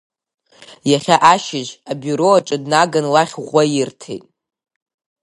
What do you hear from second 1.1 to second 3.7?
ашьыжь абиуро аҿы днаган лахь ӷәӷәа